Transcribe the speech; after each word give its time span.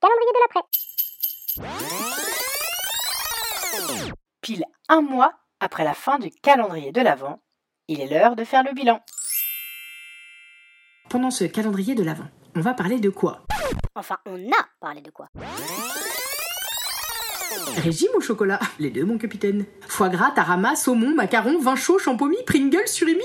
Calendrier 0.00 0.32
de 0.34 0.40
l'après. 0.42 0.64
Pile 4.40 4.64
un 4.88 5.00
mois 5.00 5.34
après 5.60 5.84
la 5.84 5.94
fin 5.94 6.18
du 6.18 6.30
calendrier 6.30 6.92
de 6.92 7.00
l'Avent, 7.00 7.42
il 7.88 8.00
est 8.00 8.08
l'heure 8.08 8.36
de 8.36 8.44
faire 8.44 8.62
le 8.62 8.72
bilan. 8.72 9.00
Pendant 11.08 11.30
ce 11.30 11.44
calendrier 11.44 11.94
de 11.94 12.02
l'Avent, 12.02 12.28
on 12.54 12.60
va 12.60 12.74
parler 12.74 12.98
de 12.98 13.10
quoi? 13.10 13.44
Enfin, 13.94 14.18
on 14.26 14.50
a 14.50 14.68
parlé 14.80 15.00
de 15.02 15.10
quoi? 15.10 15.28
Régime 17.76 18.10
au 18.14 18.20
chocolat, 18.20 18.60
les 18.78 18.90
deux 18.90 19.04
mon 19.04 19.18
capitaine. 19.18 19.66
Foie 19.88 20.08
gras, 20.08 20.30
tarama, 20.30 20.76
saumon, 20.76 21.14
macaron, 21.14 21.58
vin 21.58 21.76
chaud, 21.76 21.98
champomis, 21.98 22.42
Pringles, 22.46 22.88
surimi. 22.88 23.24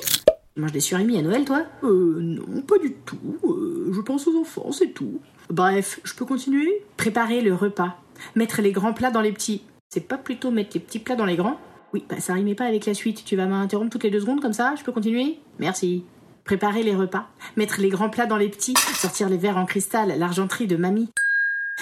Manges 0.58 0.72
des 0.72 0.80
surimi 0.80 1.18
à 1.18 1.22
Noël 1.22 1.44
toi? 1.44 1.66
Euh 1.84 2.18
non, 2.22 2.62
pas 2.62 2.78
du 2.78 2.94
tout. 3.06 3.18
Euh, 3.44 3.92
je 3.94 4.00
pense 4.00 4.26
aux 4.28 4.40
enfants, 4.40 4.72
c'est 4.72 4.94
tout. 4.94 5.20
Bref, 5.50 6.00
je 6.06 6.14
peux 6.14 6.24
continuer? 6.24 6.82
Préparer 6.96 7.42
le 7.42 7.54
repas. 7.54 7.98
Mettre 8.36 8.62
les 8.62 8.72
grands 8.72 8.94
plats 8.94 9.12
dans 9.12 9.22
les 9.22 9.34
petits. 9.34 9.64
C'est 9.90 10.08
pas 10.08 10.18
plutôt 10.18 10.52
mettre 10.52 10.72
les 10.74 10.80
petits 10.80 11.00
plats 11.00 11.18
dans 11.18 11.26
les 11.26 11.36
grands? 11.36 11.60
Oui, 11.94 12.06
bah 12.10 12.22
ça 12.22 12.34
rimait 12.34 12.56
pas 12.56 12.66
avec 12.66 12.86
la 12.86 12.94
suite. 12.94 13.26
Tu 13.26 13.36
vas 13.36 13.48
m'interrompre 13.48 13.92
toutes 13.92 14.04
les 14.04 14.12
deux 14.12 14.22
secondes 14.22 14.42
comme 14.42 14.54
ça 14.54 14.76
Je 14.78 14.84
peux 14.84 14.94
continuer? 14.94 15.40
Merci. 15.60 16.06
Préparer 16.46 16.84
les 16.84 16.96
repas. 16.96 17.28
Mettre 17.58 17.82
les 17.82 17.90
grands 17.90 18.10
plats 18.10 18.26
dans 18.26 18.38
les 18.38 18.50
petits. 18.50 18.76
Sortir 18.96 19.28
les 19.28 19.38
verres 19.38 19.58
en 19.58 19.66
cristal, 19.66 20.18
l'argenterie 20.18 20.68
de 20.68 20.78
mamie. 20.78 21.10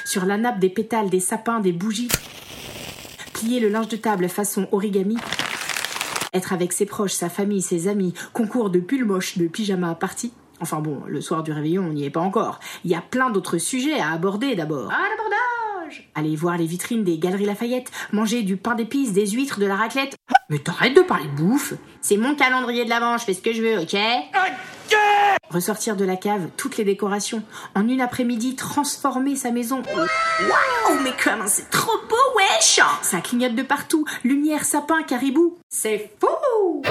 Sur 0.04 0.26
la 0.26 0.38
nappe 0.38 0.60
des 0.60 0.70
pétales, 0.70 1.12
des 1.12 1.20
sapins, 1.20 1.60
des 1.60 1.74
bougies. 1.74 2.10
Plier 3.34 3.60
le 3.60 3.70
linge 3.70 3.88
de 3.88 3.98
table 3.98 4.28
façon 4.30 4.68
origami. 4.72 5.18
Être 6.34 6.54
avec 6.54 6.74
ses 6.74 6.86
proches, 6.86 7.14
sa 7.14 7.30
famille, 7.30 7.62
ses 7.62 7.88
amis. 7.88 8.14
Concours 8.34 8.70
de 8.70 8.80
pull 8.80 9.06
moche, 9.06 9.38
de 9.38 9.48
pyjama 9.48 9.96
party. 9.96 10.34
Enfin 10.60 10.80
bon, 10.80 11.02
le 11.08 11.22
soir 11.22 11.44
du 11.44 11.52
réveillon, 11.52 11.84
on 11.84 11.94
n'y 11.94 12.06
est 12.06 12.10
pas 12.10 12.22
encore. 12.22 12.60
Il 12.86 12.92
y 12.92 12.96
a 12.96 13.02
plein 13.02 13.30
d'autres 13.30 13.58
sujets 13.58 14.00
à 14.00 14.12
aborder 14.12 14.56
d'abord. 14.56 14.92
À 14.92 15.10
l'abordage 15.10 16.10
Aller 16.16 16.36
voir 16.36 16.58
les 16.58 16.66
vitrines 16.66 17.04
des 17.04 17.18
Galeries 17.18 17.46
Lafayette, 17.46 17.92
manger 18.12 18.44
du 18.44 18.58
pain 18.58 18.74
d'épices, 18.74 19.14
des 19.14 19.28
huîtres, 19.28 19.60
de 19.60 19.66
la 19.66 19.76
raclette. 19.76 20.16
Mais 20.50 20.60
t'arrêtes 20.60 20.96
de 20.96 21.02
parler 21.02 21.26
de 21.28 21.36
bouffe 21.36 21.74
C'est 22.02 22.18
mon 22.18 22.36
calendrier 22.36 22.86
de 22.86 22.90
l'avant, 22.90 23.18
je 23.18 23.24
fais 23.26 23.34
ce 23.34 23.42
que 23.42 23.54
je 23.54 23.62
veux, 23.62 23.80
ok 23.80 23.96
Ressortir 25.50 25.96
de 25.96 26.04
la 26.04 26.16
cave 26.16 26.50
toutes 26.58 26.78
les 26.78 26.84
décorations. 26.84 27.44
En 27.76 27.88
une 27.88 28.02
après-midi, 28.02 28.56
transformer 28.56 29.36
sa 29.36 29.52
maison. 29.52 29.82
Waouh, 29.96 31.00
mais 31.04 31.14
comment 31.24 31.48
c'est 31.48 31.70
trop 31.70 31.98
beau, 32.10 32.16
wesh 32.36 32.80
Ça 33.02 33.22
clignote 33.22 33.56
de 33.56 33.62
partout. 33.62 34.06
Lumière, 34.24 34.66
sapin, 34.66 35.04
caribou. 35.04 35.58
C'est 35.70 36.12
fou 36.20 36.82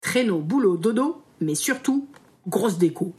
Traîneau, 0.00 0.38
boulot, 0.38 0.76
dodo, 0.76 1.22
mais 1.40 1.54
surtout, 1.54 2.08
grosse 2.46 2.78
déco. 2.78 3.14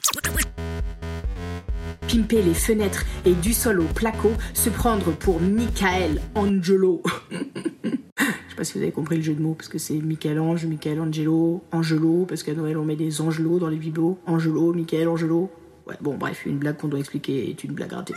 Pimper 2.12 2.42
les 2.42 2.54
fenêtres 2.54 3.06
et 3.24 3.32
du 3.32 3.54
sol 3.54 3.80
au 3.80 3.86
placo, 3.86 4.32
se 4.54 4.70
prendre 4.70 5.14
pour 5.14 5.40
Michael 5.40 6.20
Angelo. 6.36 7.02
Je 7.32 7.90
sais 7.90 8.56
pas 8.58 8.64
si 8.66 8.74
vous 8.74 8.84
avez 8.84 8.92
compris 8.92 9.16
le 9.16 9.22
jeu 9.22 9.34
de 9.34 9.42
mots, 9.42 9.54
parce 9.54 9.70
que 9.70 9.78
c'est 9.78 9.94
Michel-Ange, 9.94 10.66
Michel-Angelo, 10.66 11.64
Angelo, 11.72 12.26
parce 12.28 12.44
qu'à 12.44 12.54
Noël 12.54 12.78
on 12.78 12.84
met 12.84 12.98
des 12.98 13.22
angelots 13.22 13.60
dans 13.60 13.70
les 13.70 13.78
bibelots. 13.78 14.20
Angelo, 14.28 14.74
Michael, 14.74 15.08
Angelo. 15.08 15.50
Ouais, 15.88 15.96
bon, 16.02 16.18
bref, 16.18 16.46
une 16.46 16.58
blague 16.58 16.76
qu'on 16.76 16.90
doit 16.90 17.00
expliquer 17.00 17.50
est 17.50 17.64
une 17.64 17.72
blague 17.72 17.94
ratée. 17.94 18.14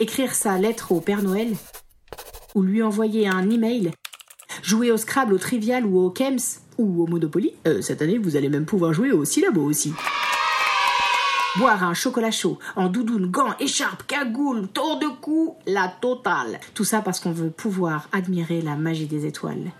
Écrire 0.00 0.34
sa 0.34 0.56
lettre 0.56 0.90
au 0.90 1.02
Père 1.02 1.22
Noël, 1.22 1.52
ou 2.54 2.62
lui 2.62 2.82
envoyer 2.82 3.28
un 3.28 3.50
email, 3.50 3.90
jouer 4.62 4.90
au 4.90 4.96
Scrabble, 4.96 5.34
au 5.34 5.38
Trivial 5.38 5.84
ou 5.84 5.98
au 5.98 6.08
Kems, 6.08 6.38
ou 6.78 7.02
au 7.02 7.06
Monopoly. 7.06 7.52
Euh, 7.66 7.82
cette 7.82 8.00
année, 8.00 8.16
vous 8.16 8.36
allez 8.36 8.48
même 8.48 8.64
pouvoir 8.64 8.94
jouer 8.94 9.12
au 9.12 9.26
syllabo 9.26 9.64
aussi. 9.64 9.92
Boire 11.56 11.84
un 11.84 11.94
chocolat 11.94 12.32
chaud, 12.32 12.58
en 12.74 12.88
doudoune, 12.88 13.30
gants, 13.30 13.54
écharpe, 13.60 14.04
cagoule, 14.08 14.66
tour 14.66 14.98
de 14.98 15.06
cou, 15.06 15.56
la 15.66 15.86
totale. 16.00 16.58
Tout 16.74 16.82
ça 16.82 17.00
parce 17.00 17.20
qu'on 17.20 17.30
veut 17.30 17.50
pouvoir 17.50 18.08
admirer 18.10 18.60
la 18.60 18.74
magie 18.74 19.06
des 19.06 19.24
étoiles. 19.24 19.70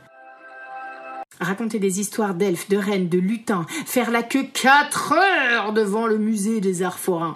Raconter 1.41 1.81
des 1.81 1.99
histoires 1.99 2.37
d'elfes, 2.37 2.69
de 2.69 2.77
reines, 2.77 3.09
de 3.09 3.19
lutins, 3.19 3.67
faire 3.87 4.13
la 4.13 4.23
queue 4.23 4.45
4 4.53 5.15
heures 5.15 5.73
devant 5.73 6.07
le 6.07 6.17
musée 6.17 6.61
des 6.61 6.85
arts 6.85 7.01
forains. 7.01 7.35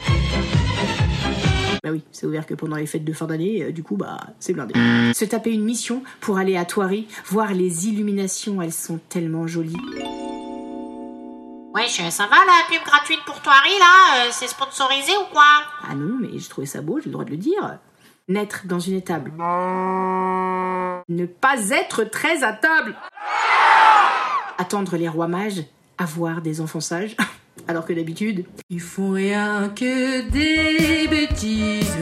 Bah 1.82 1.90
oui, 1.90 2.04
c'est 2.12 2.26
ouvert 2.26 2.46
que 2.46 2.54
pendant 2.54 2.76
les 2.76 2.86
fêtes 2.86 3.04
de 3.04 3.12
fin 3.12 3.26
d'année, 3.26 3.64
euh, 3.64 3.72
du 3.72 3.82
coup, 3.82 3.96
bah, 3.96 4.18
c'est 4.38 4.52
blindé. 4.52 4.74
Se 5.14 5.24
taper 5.24 5.52
une 5.52 5.64
mission 5.64 6.02
pour 6.20 6.38
aller 6.38 6.56
à 6.56 6.64
Thoiry, 6.64 7.08
voir 7.26 7.54
les 7.54 7.88
illuminations, 7.88 8.62
elles 8.62 8.72
sont 8.72 9.00
tellement 9.08 9.48
jolies. 9.48 9.76
Wesh, 11.78 12.00
ça 12.10 12.26
va 12.26 12.36
la 12.44 12.66
pub 12.68 12.84
gratuite 12.84 13.20
pour 13.24 13.40
Toiri 13.40 13.78
là 13.78 14.24
Euh, 14.26 14.28
C'est 14.32 14.48
sponsorisé 14.48 15.12
ou 15.16 15.32
quoi? 15.32 15.44
Ah 15.88 15.94
non, 15.94 16.16
mais 16.20 16.28
j'ai 16.36 16.48
trouvé 16.48 16.66
ça 16.66 16.80
beau, 16.82 16.98
j'ai 16.98 17.06
le 17.06 17.12
droit 17.12 17.24
de 17.24 17.30
le 17.30 17.36
dire. 17.36 17.78
Naître 18.26 18.62
dans 18.66 18.80
une 18.80 18.96
étable. 18.96 19.32
Ne 21.08 21.26
pas 21.26 21.70
être 21.70 22.02
très 22.04 22.42
à 22.42 22.52
table. 22.52 22.96
Attendre 24.58 24.96
les 24.96 25.08
rois 25.08 25.28
mages. 25.28 25.62
Avoir 25.98 26.40
des 26.42 26.60
enfants 26.60 26.80
sages. 26.80 27.16
Alors 27.68 27.84
que 27.86 27.92
d'habitude, 27.92 28.44
ils 28.70 28.80
font 28.80 29.10
rien 29.12 29.68
que 29.74 30.22
des 30.30 31.06
bêtises, 31.08 31.96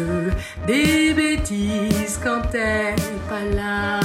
des 0.66 1.12
bêtises 1.14 2.20
quand 2.22 2.42
t'es 2.50 2.94
pas 3.28 3.44
là. 3.54 4.00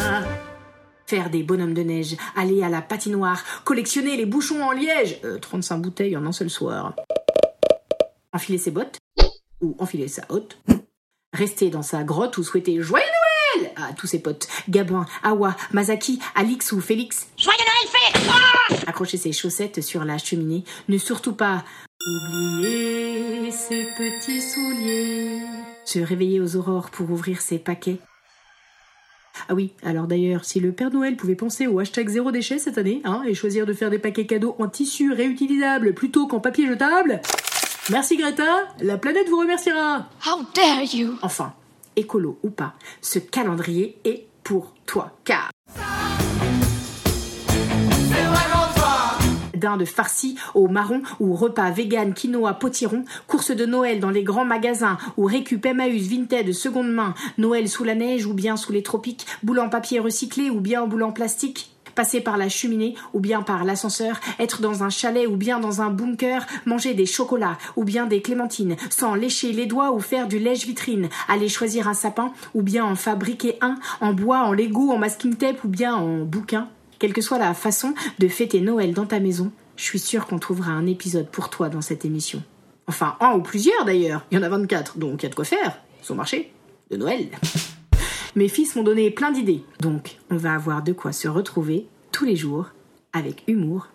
Faire 1.11 1.29
des 1.29 1.44
bonhommes 1.44 1.73
de 1.73 1.81
neige, 1.81 2.16
aller 2.38 2.63
à 2.63 2.69
la 2.69 2.81
patinoire, 2.81 3.44
collectionner 3.66 4.16
les 4.16 4.25
bouchons 4.25 4.63
en 4.63 4.72
liège. 4.72 5.19
Euh, 5.25 5.39
35 5.39 5.79
bouteilles 5.79 6.16
en 6.16 6.25
un 6.25 6.31
seul 6.31 6.49
soir. 6.49 6.95
Enfiler 8.31 8.57
ses 8.57 8.72
bottes, 8.72 8.97
ou 9.59 9.75
enfiler 9.77 10.07
sa 10.07 10.21
hotte. 10.29 10.57
Rester 11.33 11.69
dans 11.69 11.81
sa 11.81 12.05
grotte 12.05 12.38
ou 12.38 12.44
souhaiter 12.44 12.81
Joyeux 12.81 13.03
Noël 13.57 13.73
à 13.75 13.91
tous 13.91 14.07
ses 14.07 14.19
potes. 14.19 14.47
Gabin, 14.69 15.05
Awa, 15.21 15.57
Mazaki, 15.73 16.21
Alix 16.33 16.71
ou 16.71 16.79
Félix. 16.79 17.27
Joyeux 17.35 17.57
Noël, 17.59 18.21
Félix 18.69 18.88
Accrocher 18.88 19.17
ses 19.17 19.33
chaussettes 19.33 19.81
sur 19.81 20.05
la 20.05 20.17
cheminée. 20.17 20.63
Ne 20.88 20.97
surtout 20.97 21.33
pas 21.33 21.66
oublier 22.07 23.51
ses 23.51 23.83
petits 23.97 24.41
souliers. 24.41 25.41
Se 25.83 26.00
réveiller 26.00 26.39
aux 26.39 26.55
aurores 26.55 26.89
pour 26.89 27.11
ouvrir 27.11 27.41
ses 27.41 27.59
paquets. 27.59 28.00
Ah 29.50 29.53
oui, 29.53 29.72
alors 29.84 30.07
d'ailleurs, 30.07 30.46
si 30.46 30.59
le 30.59 30.72
Père 30.72 30.91
Noël 30.91 31.16
pouvait 31.16 31.35
penser 31.35 31.68
au 31.68 31.79
hashtag 31.79 32.09
zéro 32.09 32.31
déchet 32.31 32.59
cette 32.59 32.78
année, 32.78 33.02
hein, 33.03 33.22
et 33.25 33.34
choisir 33.34 33.65
de 33.65 33.74
faire 33.74 33.89
des 33.89 34.00
paquets 34.00 34.25
cadeaux 34.25 34.56
en 34.60 34.68
tissu 34.68 35.12
réutilisable 35.12 35.94
plutôt 35.94 36.27
qu'en 36.27 36.39
papier 36.39 36.68
jetable, 36.68 37.21
merci 37.89 38.18
Greta, 38.18 38.68
la 38.81 38.98
planète 38.98 39.30
vous 39.30 39.39
remerciera. 39.39 40.07
How 40.25 40.44
dare 40.56 40.83
you? 40.94 41.18
Enfin, 41.21 41.54
écolo 41.95 42.38
ou 42.44 42.50
pas, 42.50 42.74
ce 43.01 43.19
calendrier 43.19 43.98
est 44.06 44.25
pour 44.44 44.74
toi, 44.86 45.12
car 45.24 45.51
dinde 49.62 49.86
farcie 49.86 50.36
au 50.54 50.68
marron 50.68 51.02
ou 51.22 51.34
repas 51.34 51.72
vegan 51.72 52.13
quinoa 52.13 52.56
potiron, 52.56 53.06
course 53.28 53.52
de 53.52 53.66
Noël 53.66 54.02
dans 54.02 54.10
les 54.10 54.24
grands 54.24 54.44
magasins 54.44 54.98
ou 55.16 55.24
récup 55.24 55.66
Emmaüs 55.66 56.08
Vinted 56.08 56.52
seconde 56.52 56.92
main, 56.92 57.13
Noël 57.38 57.69
sous 57.69 57.86
la 57.86 57.96
neige 57.96 58.25
ou 58.25 58.34
bien 58.34 58.58
sous 58.58 58.74
les 58.74 58.84
tropiques, 58.84 59.25
boule 59.44 59.60
en 59.60 59.69
papier 59.69 60.00
recyclé 60.00 60.50
ou 60.50 60.60
bien 60.60 60.81
en 60.81 60.88
boule 60.88 61.04
en 61.04 61.13
plastique, 61.13 61.72
passer 61.96 62.22
par 62.22 62.38
la 62.38 62.50
cheminée 62.50 62.96
ou 63.13 63.19
bien 63.19 63.42
par 63.42 63.63
l'ascenseur, 63.63 64.19
être 64.40 64.62
dans 64.62 64.84
un 64.84 64.90
chalet 64.90 65.28
ou 65.28 65.36
bien 65.36 65.60
dans 65.60 65.81
un 65.81 65.90
bunker, 65.90 66.46
manger 66.66 66.94
des 66.94 67.06
chocolats 67.06 67.58
ou 67.75 67.84
bien 67.84 68.08
des 68.08 68.22
clémentines, 68.22 68.75
sans 68.90 69.16
lécher 69.16 69.52
les 69.54 69.66
doigts 69.66 69.92
ou 69.92 70.00
faire 70.00 70.28
du 70.28 70.40
lèche-vitrine, 70.40 71.10
aller 71.28 71.50
choisir 71.50 71.88
un 71.88 71.94
sapin 71.94 72.34
ou 72.54 72.62
bien 72.62 72.86
en 72.86 72.96
fabriquer 72.96 73.58
un, 73.62 73.75
en 74.00 74.13
bois, 74.13 74.40
en 74.40 74.54
Lego, 74.54 74.92
en 74.92 74.98
masking 74.98 75.36
tape 75.36 75.63
ou 75.63 75.68
bien 75.68 75.94
en 75.94 76.19
bouquin. 76.19 76.68
Quelle 77.01 77.13
que 77.13 77.21
soit 77.21 77.39
la 77.39 77.56
façon 77.56 77.95
de 78.19 78.27
fêter 78.27 78.62
Noël 78.62 78.94
dans 78.94 79.07
ta 79.07 79.19
maison, 79.19 79.51
je 79.75 79.83
suis 79.86 79.98
sûre 79.98 80.27
qu'on 80.27 80.38
trouvera 80.38 80.69
un 80.69 80.86
épisode 80.86 81.27
pour 81.27 81.50
toi 81.50 81.68
dans 81.68 81.81
cette 81.81 82.06
émission. 82.06 82.44
Enfin, 82.86 83.18
un 83.19 83.33
ou 83.33 83.42
plusieurs 83.42 83.86
d'ailleurs. 83.86 84.24
Il 84.30 84.38
y 84.38 84.39
en 84.39 84.44
a 84.44 84.50
24, 84.50 85.00
donc 85.00 85.24
il 85.24 85.24
y 85.24 85.25
a 85.25 85.30
de 85.30 85.33
quoi 85.33 85.44
faire. 85.44 85.81
Son 86.03 86.13
marché 86.13 86.53
de 86.92 86.98
Noël. 86.98 87.30
Mes 88.36 88.48
fils 88.48 88.75
m'ont 88.75 88.83
donné 88.83 89.09
plein 89.09 89.31
d'idées, 89.31 89.63
donc 89.80 90.18
on 90.30 90.38
va 90.38 90.53
avoir 90.53 90.83
de 90.83 90.94
quoi 90.94 91.12
se 91.12 91.27
retrouver 91.27 91.88
tous 92.12 92.25
les 92.25 92.36
jours 92.36 92.68
avec 93.13 93.45
humour 93.48 93.88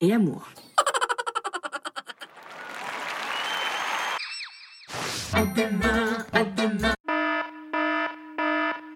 et 0.00 0.12
amour. 0.12 0.48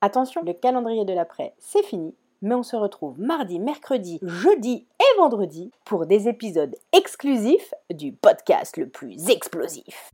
Attention, 0.00 0.44
le 0.46 0.52
calendrier 0.52 1.05
de 1.05 1.12
l'après, 1.12 1.55
c'est 1.58 1.82
fini, 1.82 2.14
mais 2.43 2.55
on 2.55 2.62
se 2.62 2.76
retrouve 2.76 3.20
mardi, 3.20 3.58
mercredi, 3.58 4.19
jeudi 4.23 4.87
et 5.00 5.19
vendredi 5.19 5.70
pour 5.85 6.06
des 6.06 6.29
épisodes 6.29 6.76
exclusifs 6.93 7.75
du 7.90 8.12
podcast 8.12 8.76
le 8.76 8.88
plus 8.88 9.29
explosif. 9.31 10.12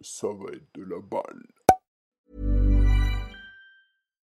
Ça 0.00 0.28
va 0.28 0.52
être 0.52 0.74
de 0.74 0.84
la 0.84 1.00
balle. 1.00 1.63